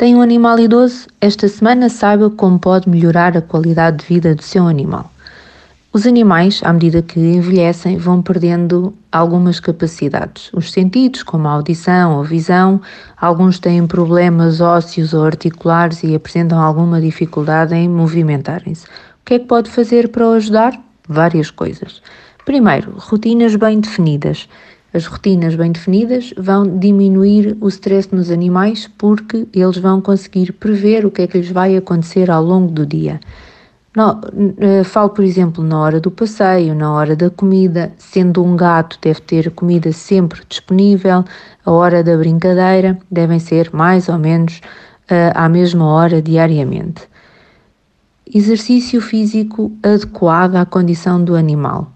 Tem 0.00 0.16
um 0.16 0.22
animal 0.22 0.58
idoso? 0.58 1.08
Esta 1.20 1.46
semana 1.46 1.90
saiba 1.90 2.30
como 2.30 2.58
pode 2.58 2.88
melhorar 2.88 3.36
a 3.36 3.42
qualidade 3.42 3.98
de 3.98 4.06
vida 4.06 4.34
do 4.34 4.42
seu 4.42 4.66
animal. 4.66 5.12
Os 5.92 6.06
animais, 6.06 6.62
à 6.64 6.72
medida 6.72 7.02
que 7.02 7.20
envelhecem, 7.20 7.98
vão 7.98 8.22
perdendo 8.22 8.94
algumas 9.12 9.60
capacidades. 9.60 10.50
Os 10.54 10.72
sentidos, 10.72 11.22
como 11.22 11.46
a 11.46 11.50
audição 11.50 12.16
ou 12.16 12.24
visão, 12.24 12.80
alguns 13.14 13.58
têm 13.58 13.86
problemas 13.86 14.62
ósseos 14.62 15.12
ou 15.12 15.22
articulares 15.22 16.02
e 16.02 16.14
apresentam 16.14 16.58
alguma 16.58 16.98
dificuldade 16.98 17.74
em 17.74 17.86
movimentarem-se. 17.86 18.86
O 18.86 19.24
que 19.26 19.34
é 19.34 19.38
que 19.38 19.44
pode 19.44 19.68
fazer 19.68 20.08
para 20.08 20.26
o 20.26 20.32
ajudar? 20.32 20.80
Várias 21.06 21.50
coisas. 21.50 22.00
Primeiro, 22.46 22.94
rotinas 22.96 23.54
bem 23.54 23.80
definidas. 23.80 24.48
As 24.92 25.06
rotinas 25.06 25.54
bem 25.54 25.70
definidas 25.70 26.34
vão 26.36 26.78
diminuir 26.78 27.56
o 27.60 27.68
stress 27.68 28.12
nos 28.12 28.30
animais 28.30 28.90
porque 28.98 29.46
eles 29.54 29.78
vão 29.78 30.00
conseguir 30.00 30.52
prever 30.52 31.06
o 31.06 31.10
que 31.10 31.22
é 31.22 31.26
que 31.28 31.38
lhes 31.38 31.50
vai 31.50 31.76
acontecer 31.76 32.28
ao 32.28 32.42
longo 32.42 32.72
do 32.72 32.84
dia. 32.84 33.20
Eh, 34.58 34.84
falo, 34.84 35.10
por 35.10 35.24
exemplo, 35.24 35.62
na 35.62 35.80
hora 35.80 36.00
do 36.00 36.10
passeio, 36.10 36.74
na 36.74 36.92
hora 36.92 37.14
da 37.14 37.28
comida, 37.28 37.92
sendo 37.98 38.44
um 38.44 38.56
gato, 38.56 38.98
deve 39.00 39.20
ter 39.20 39.50
comida 39.50 39.92
sempre 39.92 40.42
disponível, 40.48 41.24
a 41.64 41.70
hora 41.70 42.02
da 42.02 42.16
brincadeira 42.16 42.98
devem 43.10 43.38
ser 43.38 43.70
mais 43.72 44.08
ou 44.08 44.18
menos 44.18 44.60
uh, 45.10 45.32
à 45.34 45.48
mesma 45.48 45.86
hora 45.86 46.22
diariamente. 46.22 47.02
Exercício 48.32 49.00
físico 49.00 49.72
adequado 49.82 50.54
à 50.56 50.64
condição 50.64 51.22
do 51.22 51.34
animal 51.34 51.92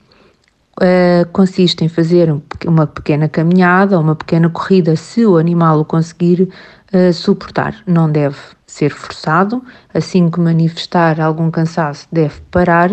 uh, 0.80 1.28
consiste 1.33 1.84
em 1.84 1.89
fazer 1.89 2.34
uma 2.67 2.86
pequena 2.86 3.28
caminhada 3.28 3.97
ou 3.97 4.03
uma 4.03 4.14
pequena 4.14 4.48
corrida 4.48 4.97
se 4.97 5.25
o 5.25 5.36
animal 5.36 5.80
o 5.80 5.84
conseguir 5.84 6.48
uh, 6.92 7.12
suportar. 7.12 7.77
Não 7.86 8.11
deve 8.11 8.36
ser 8.67 8.91
forçado, 8.91 9.62
assim 9.92 10.28
que 10.30 10.41
manifestar 10.41 11.20
algum 11.20 11.50
cansaço, 11.50 12.06
deve 12.11 12.41
parar. 12.50 12.91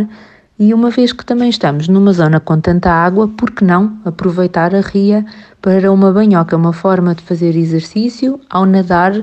E 0.59 0.75
uma 0.75 0.91
vez 0.91 1.11
que 1.11 1.25
também 1.25 1.49
estamos 1.49 1.87
numa 1.87 2.13
zona 2.13 2.39
com 2.39 2.59
tanta 2.59 2.91
água, 2.91 3.27
por 3.27 3.49
que 3.49 3.63
não 3.63 3.97
aproveitar 4.05 4.75
a 4.75 4.81
ria 4.81 5.25
para 5.59 5.91
uma 5.91 6.11
banhoca, 6.11 6.55
uma 6.55 6.71
forma 6.71 7.15
de 7.15 7.23
fazer 7.23 7.55
exercício 7.55 8.39
ao 8.47 8.65
nadar 8.67 9.13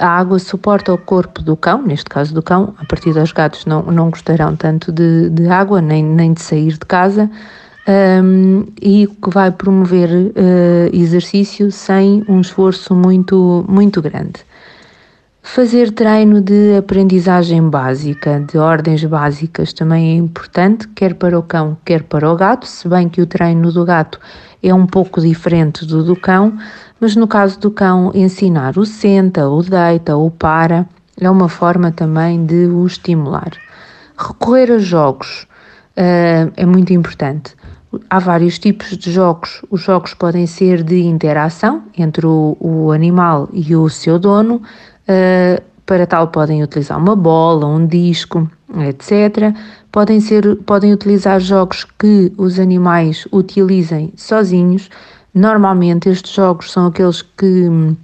a 0.00 0.08
água 0.08 0.38
suporta 0.38 0.92
o 0.92 0.98
corpo 0.98 1.42
do 1.42 1.56
cão, 1.56 1.82
neste 1.82 2.06
caso 2.06 2.34
do 2.34 2.42
cão, 2.42 2.74
a 2.78 2.84
partir 2.84 3.12
dos 3.12 3.32
gatos 3.32 3.64
não, 3.66 3.82
não 3.82 4.10
gostarão 4.10 4.56
tanto 4.56 4.90
de, 4.90 5.30
de 5.30 5.48
água 5.48 5.80
nem, 5.80 6.02
nem 6.02 6.32
de 6.32 6.40
sair 6.40 6.72
de 6.72 6.86
casa, 6.86 7.30
um, 7.88 8.66
e 8.80 9.06
que 9.06 9.30
vai 9.30 9.50
promover 9.50 10.10
uh, 10.10 10.32
exercício 10.92 11.72
sem 11.72 12.22
um 12.28 12.40
esforço 12.40 12.94
muito, 12.94 13.64
muito 13.66 14.02
grande. 14.02 14.46
Fazer 15.40 15.92
treino 15.92 16.42
de 16.42 16.76
aprendizagem 16.76 17.62
básica, 17.70 18.44
de 18.46 18.58
ordens 18.58 19.02
básicas, 19.04 19.72
também 19.72 20.10
é 20.10 20.14
importante, 20.16 20.86
quer 20.88 21.14
para 21.14 21.38
o 21.38 21.42
cão, 21.42 21.78
quer 21.86 22.02
para 22.02 22.30
o 22.30 22.36
gato, 22.36 22.66
se 22.66 22.86
bem 22.86 23.08
que 23.08 23.22
o 23.22 23.26
treino 23.26 23.72
do 23.72 23.82
gato 23.82 24.20
é 24.62 24.74
um 24.74 24.86
pouco 24.86 25.22
diferente 25.22 25.86
do 25.86 26.04
do 26.04 26.14
cão, 26.14 26.58
mas 27.00 27.16
no 27.16 27.26
caso 27.26 27.58
do 27.58 27.70
cão, 27.70 28.12
ensinar 28.14 28.76
o 28.76 28.84
senta, 28.84 29.48
o 29.48 29.62
deita, 29.62 30.16
o 30.16 30.30
para, 30.30 30.86
é 31.18 31.30
uma 31.30 31.48
forma 31.48 31.90
também 31.90 32.44
de 32.44 32.66
o 32.66 32.86
estimular. 32.86 33.52
Recorrer 34.18 34.72
a 34.72 34.78
jogos 34.78 35.46
uh, 35.96 36.52
é 36.54 36.66
muito 36.66 36.92
importante. 36.92 37.56
Há 38.08 38.18
vários 38.18 38.58
tipos 38.58 38.96
de 38.96 39.12
jogos. 39.12 39.62
Os 39.70 39.80
jogos 39.82 40.14
podem 40.14 40.46
ser 40.46 40.82
de 40.82 41.02
interação 41.02 41.82
entre 41.96 42.26
o, 42.26 42.56
o 42.60 42.92
animal 42.92 43.48
e 43.52 43.74
o 43.74 43.88
seu 43.88 44.18
dono. 44.18 44.62
Uh, 45.08 45.62
para 45.86 46.06
tal, 46.06 46.28
podem 46.28 46.62
utilizar 46.62 46.98
uma 46.98 47.16
bola, 47.16 47.66
um 47.66 47.86
disco, 47.86 48.50
etc. 48.86 49.54
Podem, 49.90 50.20
ser, 50.20 50.56
podem 50.66 50.92
utilizar 50.92 51.40
jogos 51.40 51.86
que 51.98 52.32
os 52.36 52.58
animais 52.58 53.26
utilizem 53.32 54.12
sozinhos. 54.14 54.90
Normalmente, 55.32 56.08
estes 56.10 56.32
jogos 56.32 56.70
são 56.70 56.86
aqueles 56.88 57.22
que 57.22 57.68
uh, 57.68 57.96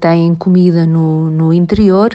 têm 0.00 0.34
comida 0.34 0.84
no, 0.84 1.30
no 1.30 1.52
interior 1.52 2.10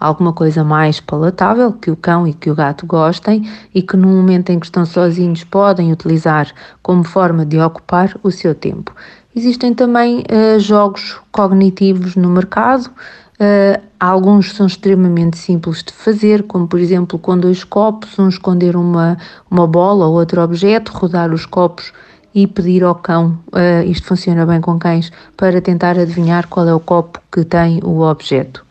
alguma 0.00 0.32
coisa 0.32 0.64
mais 0.64 0.98
palatável 0.98 1.72
que 1.74 1.90
o 1.90 1.96
cão 1.96 2.26
e 2.26 2.32
que 2.32 2.50
o 2.50 2.54
gato 2.54 2.86
gostem 2.86 3.46
e 3.74 3.82
que 3.82 3.96
no 3.96 4.08
momento 4.08 4.50
em 4.50 4.58
que 4.58 4.64
estão 4.64 4.86
sozinhos 4.86 5.44
podem 5.44 5.92
utilizar 5.92 6.48
como 6.82 7.04
forma 7.04 7.44
de 7.44 7.58
ocupar 7.58 8.16
o 8.22 8.30
seu 8.30 8.54
tempo. 8.54 8.94
Existem 9.36 9.74
também 9.74 10.20
uh, 10.20 10.58
jogos 10.58 11.20
cognitivos 11.30 12.16
no 12.16 12.30
mercado. 12.30 12.86
Uh, 12.86 13.80
alguns 13.98 14.52
são 14.54 14.66
extremamente 14.66 15.38
simples 15.38 15.82
de 15.82 15.92
fazer, 15.92 16.42
como 16.44 16.66
por 16.66 16.80
exemplo 16.80 17.18
com 17.18 17.38
dois 17.38 17.62
copos, 17.62 18.18
um 18.18 18.28
esconder 18.28 18.76
uma, 18.76 19.18
uma 19.50 19.66
bola 19.66 20.06
ou 20.06 20.14
outro 20.14 20.42
objeto, 20.42 20.92
rodar 20.92 21.32
os 21.32 21.46
copos 21.46 21.92
e 22.34 22.46
pedir 22.46 22.84
ao 22.84 22.94
cão, 22.94 23.38
uh, 23.52 23.84
isto 23.86 24.06
funciona 24.06 24.46
bem 24.46 24.60
com 24.60 24.78
cães, 24.78 25.10
para 25.36 25.60
tentar 25.60 25.98
adivinhar 25.98 26.46
qual 26.48 26.66
é 26.68 26.74
o 26.74 26.80
copo 26.80 27.20
que 27.30 27.44
tem 27.44 27.80
o 27.82 28.00
objeto 28.00 28.64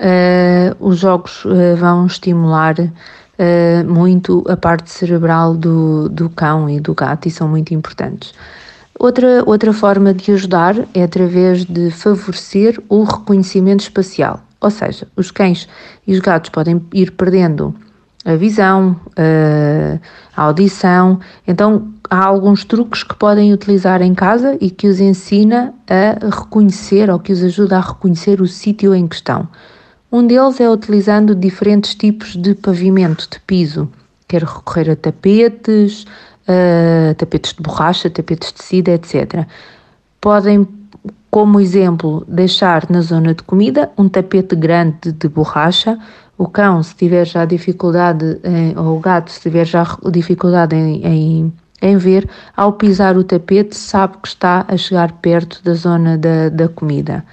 uh, 0.00 0.76
os 0.80 0.98
jogos 0.98 1.44
uh, 1.44 1.76
vão 1.76 2.06
estimular 2.06 2.74
uh, 2.80 3.84
muito 3.86 4.44
a 4.48 4.56
parte 4.56 4.90
cerebral 4.90 5.54
do, 5.54 6.08
do 6.08 6.30
cão 6.30 6.68
e 6.68 6.80
do 6.80 6.94
gato 6.94 7.28
e 7.28 7.30
são 7.30 7.48
muito 7.48 7.74
importantes. 7.74 8.32
Outra, 8.98 9.42
outra 9.46 9.72
forma 9.72 10.12
de 10.12 10.32
ajudar 10.32 10.74
é 10.94 11.02
através 11.02 11.64
de 11.64 11.90
favorecer 11.90 12.78
o 12.88 13.02
reconhecimento 13.02 13.80
espacial, 13.80 14.40
ou 14.60 14.70
seja, 14.70 15.06
os 15.16 15.30
cães 15.30 15.68
e 16.06 16.12
os 16.12 16.20
gatos 16.20 16.50
podem 16.50 16.84
ir 16.92 17.12
perdendo 17.12 17.74
a 18.26 18.36
visão, 18.36 19.00
a 20.36 20.42
audição, 20.42 21.18
então 21.48 21.94
há 22.10 22.26
alguns 22.26 22.62
truques 22.62 23.02
que 23.02 23.14
podem 23.14 23.54
utilizar 23.54 24.02
em 24.02 24.14
casa 24.14 24.58
e 24.60 24.68
que 24.68 24.86
os 24.86 25.00
ensina 25.00 25.72
a 25.88 26.26
reconhecer 26.26 27.08
ou 27.08 27.18
que 27.18 27.32
os 27.32 27.42
ajuda 27.42 27.78
a 27.78 27.80
reconhecer 27.80 28.42
o 28.42 28.46
sítio 28.46 28.94
em 28.94 29.08
questão. 29.08 29.48
Um 30.12 30.26
deles 30.26 30.60
é 30.60 30.68
utilizando 30.68 31.36
diferentes 31.36 31.94
tipos 31.94 32.34
de 32.34 32.52
pavimento, 32.56 33.28
de 33.30 33.38
piso. 33.40 33.88
Quer 34.26 34.42
recorrer 34.42 34.90
a 34.90 34.96
tapetes, 34.96 36.04
tapetes 37.16 37.54
de 37.54 37.62
borracha, 37.62 38.10
tapetes 38.10 38.52
de 38.52 38.64
seda, 38.64 38.90
etc. 38.90 39.46
Podem, 40.20 40.66
como 41.30 41.60
exemplo, 41.60 42.24
deixar 42.26 42.90
na 42.90 43.02
zona 43.02 43.34
de 43.34 43.44
comida 43.44 43.88
um 43.96 44.08
tapete 44.08 44.56
grande 44.56 45.12
de 45.12 45.28
borracha. 45.28 45.96
O 46.36 46.48
cão, 46.48 46.82
se 46.82 46.96
tiver 46.96 47.24
já 47.24 47.44
dificuldade, 47.44 48.40
em, 48.42 48.76
ou 48.76 48.96
o 48.96 49.00
gato, 49.00 49.30
se 49.30 49.40
tiver 49.40 49.64
já 49.64 49.86
dificuldade 50.10 50.74
em, 50.74 51.06
em, 51.06 51.52
em 51.80 51.96
ver, 51.96 52.28
ao 52.56 52.72
pisar 52.72 53.16
o 53.16 53.22
tapete, 53.22 53.76
sabe 53.76 54.16
que 54.20 54.26
está 54.26 54.64
a 54.66 54.76
chegar 54.76 55.12
perto 55.12 55.62
da 55.62 55.74
zona 55.74 56.18
da, 56.18 56.48
da 56.48 56.68
comida 56.68 57.24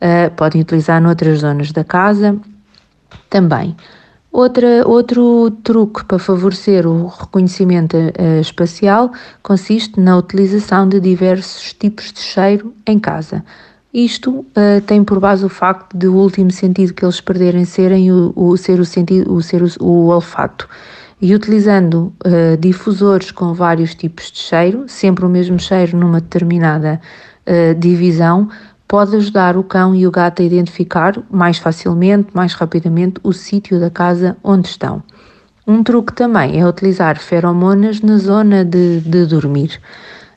uh, 0.00 0.30
podem 0.36 0.62
utilizar 0.62 1.00
noutras 1.00 1.40
zonas 1.40 1.72
da 1.72 1.84
casa 1.84 2.36
também. 3.28 3.76
Outra, 4.36 4.86
outro 4.86 5.50
truque 5.64 6.04
para 6.04 6.18
favorecer 6.18 6.86
o 6.86 7.06
reconhecimento 7.06 7.96
uh, 7.96 8.38
espacial 8.38 9.10
consiste 9.42 9.98
na 9.98 10.18
utilização 10.18 10.86
de 10.86 11.00
diversos 11.00 11.72
tipos 11.72 12.12
de 12.12 12.20
cheiro 12.20 12.74
em 12.86 12.98
casa. 12.98 13.42
Isto 13.94 14.40
uh, 14.40 14.80
tem 14.86 15.02
por 15.02 15.18
base 15.20 15.42
o 15.42 15.48
facto 15.48 15.96
de 15.96 16.06
o 16.06 16.12
último 16.12 16.50
sentido 16.50 16.92
que 16.92 17.02
eles 17.02 17.18
perderem 17.18 17.64
serem 17.64 18.12
o, 18.12 18.30
o 18.36 18.54
ser 18.58 18.78
o 18.78 18.84
sentido, 18.84 19.32
o 19.32 19.40
ser 19.40 19.62
o, 19.62 19.68
o 19.80 20.08
olfato. 20.08 20.68
E 21.18 21.34
utilizando 21.34 22.12
uh, 22.26 22.58
difusores 22.60 23.30
com 23.30 23.54
vários 23.54 23.94
tipos 23.94 24.30
de 24.30 24.40
cheiro, 24.40 24.84
sempre 24.86 25.24
o 25.24 25.30
mesmo 25.30 25.58
cheiro 25.58 25.96
numa 25.96 26.20
determinada 26.20 27.00
divisão, 27.78 28.48
pode 28.88 29.16
ajudar 29.16 29.56
o 29.56 29.64
cão 29.64 29.94
e 29.94 30.06
o 30.06 30.10
gato 30.10 30.42
a 30.42 30.44
identificar 30.44 31.14
mais 31.30 31.58
facilmente, 31.58 32.28
mais 32.34 32.54
rapidamente, 32.54 33.20
o 33.22 33.32
sítio 33.32 33.80
da 33.80 33.90
casa 33.90 34.36
onde 34.42 34.68
estão. 34.68 35.02
Um 35.66 35.82
truque 35.82 36.12
também 36.12 36.60
é 36.60 36.66
utilizar 36.66 37.18
feromonas 37.18 38.00
na 38.00 38.18
zona 38.18 38.64
de, 38.64 39.00
de 39.00 39.26
dormir, 39.26 39.80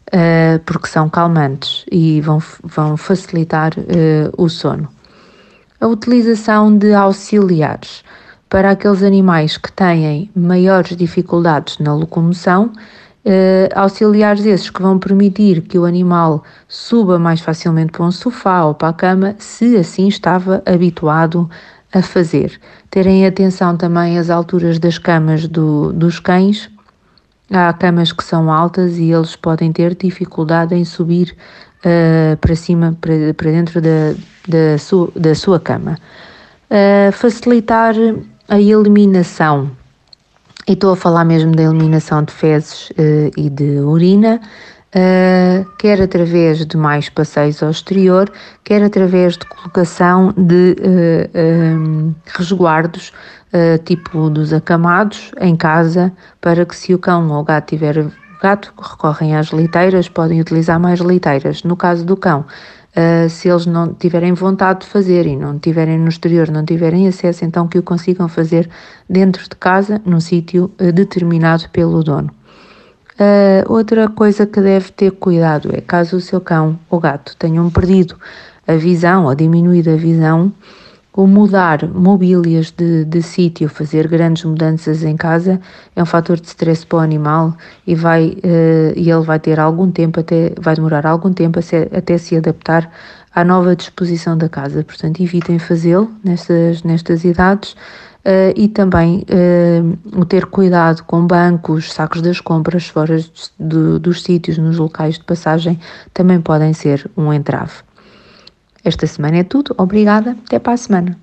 uh, 0.07 0.59
porque 0.65 0.87
são 0.87 1.07
calmantes 1.07 1.85
e 1.91 2.19
vão, 2.21 2.41
vão 2.63 2.97
facilitar 2.97 3.73
uh, 3.77 4.43
o 4.43 4.49
sono. 4.49 4.89
A 5.79 5.87
utilização 5.87 6.75
de 6.75 6.93
auxiliares. 6.93 8.03
para 8.49 8.71
aqueles 8.71 9.03
animais 9.03 9.57
que 9.57 9.71
têm 9.71 10.31
maiores 10.35 10.97
dificuldades 10.97 11.77
na 11.77 11.93
locomoção, 11.93 12.71
eh, 13.25 13.69
auxiliares 13.75 14.45
esses 14.45 14.69
que 14.69 14.81
vão 14.81 14.97
permitir 14.97 15.61
que 15.61 15.77
o 15.77 15.85
animal 15.85 16.43
suba 16.67 17.19
mais 17.19 17.41
facilmente 17.41 17.91
para 17.91 18.05
um 18.05 18.11
sofá 18.11 18.63
ou 18.63 18.73
para 18.73 18.89
a 18.89 18.93
cama, 18.93 19.35
se 19.37 19.75
assim 19.75 20.07
estava 20.07 20.63
habituado 20.65 21.49
a 21.93 22.01
fazer. 22.01 22.59
Terem 22.89 23.25
atenção 23.25 23.75
também 23.75 24.17
às 24.17 24.29
alturas 24.29 24.79
das 24.79 24.97
camas 24.97 25.47
do, 25.47 25.91
dos 25.91 26.19
cães. 26.19 26.69
Há 27.51 27.73
camas 27.73 28.11
que 28.11 28.23
são 28.23 28.51
altas 28.51 28.97
e 28.97 29.11
eles 29.11 29.35
podem 29.35 29.71
ter 29.71 29.95
dificuldade 29.95 30.75
em 30.75 30.85
subir 30.85 31.35
uh, 31.79 32.37
para 32.37 32.55
cima, 32.55 32.95
para, 33.01 33.33
para 33.33 33.51
dentro 33.51 33.81
da, 33.81 34.13
da, 34.47 34.77
sua, 34.77 35.11
da 35.15 35.33
sua 35.33 35.59
cama. 35.59 35.97
Uh, 36.69 37.11
facilitar 37.11 37.95
a 38.47 38.59
eliminação, 38.59 39.71
estou 40.73 40.93
a 40.93 40.95
falar 40.95 41.25
mesmo 41.25 41.55
da 41.55 41.63
eliminação 41.63 42.23
de 42.23 42.33
fezes 42.33 42.89
uh, 42.91 43.31
e 43.37 43.49
de 43.49 43.79
urina, 43.79 44.39
Uh, 44.89 45.63
quer 45.77 46.01
através 46.01 46.65
de 46.65 46.75
mais 46.75 47.09
passeios 47.09 47.61
ao 47.61 47.69
exterior, 47.69 48.27
quer 48.63 48.81
através 48.81 49.37
de 49.37 49.45
colocação 49.45 50.33
de 50.35 50.75
uh, 50.79 52.15
resguardos, 52.35 53.13
tipo 53.85 54.31
dos 54.31 54.51
acamados, 54.51 55.31
em 55.39 55.55
casa, 55.55 56.11
para 56.41 56.65
que 56.65 56.75
se 56.75 56.91
o 56.91 56.97
cão 56.97 57.29
ou 57.29 57.41
o 57.41 57.43
gato 57.43 57.67
tiver 57.67 58.03
gato, 58.41 58.73
recorrem 58.81 59.35
às 59.35 59.47
liteiras, 59.49 60.09
podem 60.09 60.41
utilizar 60.41 60.79
mais 60.79 60.99
liteiras. 60.99 61.63
No 61.63 61.75
caso 61.75 62.05
do 62.05 62.17
cão, 62.17 62.45
Uh, 62.89 63.29
se 63.29 63.47
eles 63.47 63.67
não 63.67 63.93
tiverem 63.93 64.33
vontade 64.33 64.81
de 64.81 64.87
fazer 64.87 65.27
e 65.27 65.35
não 65.35 65.59
tiverem 65.59 65.97
no 65.97 66.09
exterior, 66.09 66.49
não 66.49 66.65
tiverem 66.65 67.07
acesso, 67.07 67.45
então 67.45 67.67
que 67.67 67.77
o 67.77 67.83
consigam 67.83 68.27
fazer 68.27 68.67
dentro 69.07 69.43
de 69.43 69.55
casa, 69.55 70.01
num 70.03 70.19
sítio 70.19 70.71
uh, 70.81 70.91
determinado 70.91 71.69
pelo 71.69 72.03
dono. 72.03 72.31
Uh, 73.13 73.71
outra 73.71 74.07
coisa 74.09 74.45
que 74.45 74.59
deve 74.59 74.91
ter 74.91 75.11
cuidado 75.11 75.69
é 75.73 75.81
caso 75.81 76.17
o 76.17 76.21
seu 76.21 76.41
cão 76.41 76.79
ou 76.89 76.99
gato 76.99 77.35
tenham 77.37 77.69
perdido 77.69 78.15
a 78.65 78.75
visão 78.75 79.25
ou 79.25 79.35
diminuído 79.35 79.91
a 79.91 79.95
visão, 79.95 80.51
o 81.19 81.27
mudar 81.27 81.85
mobílias 81.85 82.71
de, 82.71 83.03
de 83.03 83.21
sítio, 83.21 83.67
fazer 83.67 84.07
grandes 84.07 84.45
mudanças 84.45 85.03
em 85.03 85.17
casa 85.17 85.59
é 85.93 86.01
um 86.01 86.05
fator 86.05 86.39
de 86.39 86.47
stress 86.47 86.85
para 86.85 86.99
o 86.99 87.01
animal 87.01 87.57
e 87.85 87.93
vai 87.93 88.29
uh, 88.29 88.93
e 88.95 89.11
ele 89.11 89.25
vai 89.25 89.37
ter 89.37 89.59
algum 89.59 89.91
tempo 89.91 90.21
até 90.21 90.53
vai 90.57 90.75
demorar 90.75 91.05
algum 91.05 91.33
tempo 91.33 91.61
se, 91.61 91.89
até 91.93 92.17
se 92.17 92.37
adaptar 92.37 92.89
à 93.35 93.43
nova 93.43 93.75
disposição 93.75 94.37
da 94.37 94.47
casa. 94.47 94.81
Portanto, 94.81 95.21
evitem 95.21 95.59
fazê-lo 95.59 96.09
nestas 96.23 96.83
nestas 96.83 97.25
idades 97.25 97.75
Uh, 98.19 98.51
e 98.53 98.67
também 98.67 99.23
uh, 99.31 100.25
ter 100.25 100.45
cuidado 100.45 101.03
com 101.05 101.25
bancos, 101.25 101.93
sacos 101.93 102.21
das 102.21 102.41
compras 102.41 102.85
fora 102.85 103.17
de, 103.17 103.97
dos 103.97 104.23
sítios, 104.23 104.57
nos 104.57 104.77
locais 104.77 105.15
de 105.15 105.23
passagem, 105.23 105.79
também 106.13 106.41
podem 106.41 106.73
ser 106.73 107.09
um 107.15 107.31
entrave. 107.31 107.71
Esta 108.83 109.05
semana 109.07 109.37
é 109.37 109.43
tudo, 109.43 109.75
obrigada, 109.77 110.35
até 110.45 110.59
para 110.59 110.73
a 110.73 110.77
semana. 110.77 111.17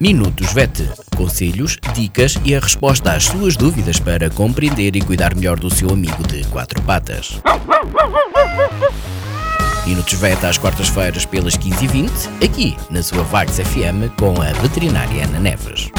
Minutos 0.00 0.52
VET. 0.52 0.90
Conselhos, 1.16 1.78
dicas 1.94 2.36
e 2.44 2.56
a 2.56 2.60
resposta 2.60 3.12
às 3.12 3.24
suas 3.24 3.56
dúvidas 3.56 4.00
para 4.00 4.28
compreender 4.28 4.96
e 4.96 5.00
cuidar 5.00 5.34
melhor 5.34 5.60
do 5.60 5.72
seu 5.72 5.90
amigo 5.90 6.26
de 6.26 6.44
quatro 6.48 6.82
patas. 6.82 7.40
Minutos 9.86 10.14
VET 10.14 10.44
às 10.44 10.58
quartas-feiras 10.58 11.24
pelas 11.24 11.56
15h20, 11.56 12.44
aqui 12.44 12.76
na 12.90 13.02
sua 13.02 13.22
Vagos 13.22 13.58
FM 13.58 14.10
com 14.18 14.42
a 14.42 14.52
veterinária 14.60 15.24
Ana 15.24 15.38
Neves. 15.38 15.90